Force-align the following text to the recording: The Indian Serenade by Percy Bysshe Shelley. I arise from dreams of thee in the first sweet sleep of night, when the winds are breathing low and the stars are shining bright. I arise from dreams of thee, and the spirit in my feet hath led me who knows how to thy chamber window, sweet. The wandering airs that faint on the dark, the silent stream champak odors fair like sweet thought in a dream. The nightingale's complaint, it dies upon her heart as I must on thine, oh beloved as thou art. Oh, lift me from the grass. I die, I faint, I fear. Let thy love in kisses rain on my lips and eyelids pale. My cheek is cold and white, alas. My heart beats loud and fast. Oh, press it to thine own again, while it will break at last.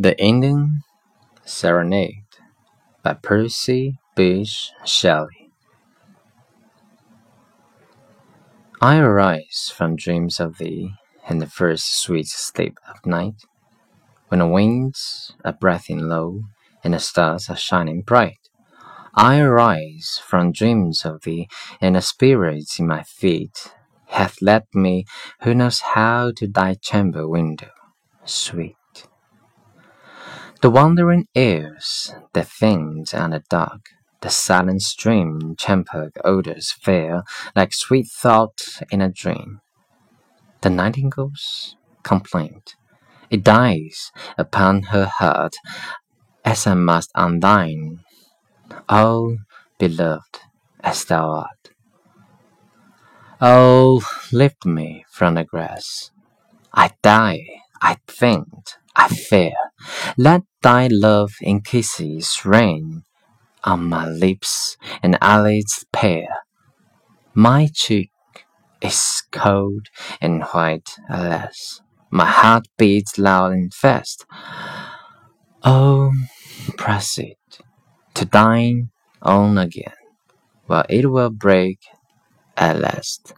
The 0.00 0.16
Indian 0.22 0.84
Serenade 1.44 2.22
by 3.02 3.14
Percy 3.14 3.98
Bysshe 4.16 4.70
Shelley. 4.84 5.50
I 8.80 8.98
arise 8.98 9.72
from 9.74 9.96
dreams 9.96 10.38
of 10.38 10.58
thee 10.58 10.92
in 11.28 11.38
the 11.38 11.48
first 11.48 12.00
sweet 12.00 12.28
sleep 12.28 12.78
of 12.88 13.04
night, 13.04 13.42
when 14.28 14.38
the 14.38 14.46
winds 14.46 15.32
are 15.44 15.52
breathing 15.52 16.08
low 16.08 16.42
and 16.84 16.94
the 16.94 17.00
stars 17.00 17.50
are 17.50 17.56
shining 17.56 18.02
bright. 18.02 18.38
I 19.16 19.40
arise 19.40 20.22
from 20.24 20.52
dreams 20.52 21.04
of 21.04 21.22
thee, 21.22 21.48
and 21.80 21.96
the 21.96 22.02
spirit 22.02 22.66
in 22.78 22.86
my 22.86 23.02
feet 23.02 23.72
hath 24.06 24.40
led 24.40 24.66
me 24.72 25.06
who 25.42 25.56
knows 25.56 25.80
how 25.80 26.30
to 26.36 26.46
thy 26.46 26.74
chamber 26.74 27.26
window, 27.28 27.72
sweet. 28.24 28.77
The 30.60 30.70
wandering 30.70 31.28
airs 31.36 32.12
that 32.32 32.48
faint 32.48 33.14
on 33.14 33.30
the 33.30 33.44
dark, 33.48 33.90
the 34.22 34.28
silent 34.28 34.82
stream 34.82 35.54
champak 35.56 36.16
odors 36.24 36.72
fair 36.72 37.22
like 37.54 37.72
sweet 37.72 38.08
thought 38.08 38.80
in 38.90 39.00
a 39.00 39.08
dream. 39.08 39.60
The 40.62 40.70
nightingale's 40.70 41.76
complaint, 42.02 42.74
it 43.30 43.44
dies 43.44 44.10
upon 44.36 44.82
her 44.90 45.06
heart 45.06 45.54
as 46.44 46.66
I 46.66 46.74
must 46.74 47.12
on 47.14 47.38
thine, 47.38 48.00
oh 48.88 49.36
beloved 49.78 50.40
as 50.80 51.04
thou 51.04 51.30
art. 51.30 51.70
Oh, 53.40 54.02
lift 54.32 54.66
me 54.66 55.04
from 55.08 55.34
the 55.34 55.44
grass. 55.44 56.10
I 56.74 56.90
die, 57.00 57.46
I 57.80 57.98
faint, 58.08 58.78
I 58.96 59.06
fear. 59.06 59.54
Let 60.16 60.42
thy 60.62 60.88
love 60.90 61.32
in 61.40 61.60
kisses 61.60 62.44
rain 62.44 63.04
on 63.64 63.88
my 63.88 64.06
lips 64.06 64.76
and 65.02 65.18
eyelids 65.20 65.84
pale. 65.92 66.26
My 67.34 67.68
cheek 67.72 68.10
is 68.80 69.22
cold 69.30 69.86
and 70.20 70.42
white, 70.44 70.88
alas. 71.08 71.80
My 72.10 72.26
heart 72.26 72.66
beats 72.76 73.18
loud 73.18 73.52
and 73.52 73.72
fast. 73.72 74.24
Oh, 75.62 76.12
press 76.76 77.18
it 77.18 77.60
to 78.14 78.24
thine 78.24 78.90
own 79.22 79.58
again, 79.58 79.92
while 80.66 80.86
it 80.88 81.10
will 81.10 81.30
break 81.30 81.78
at 82.56 82.80
last. 82.80 83.34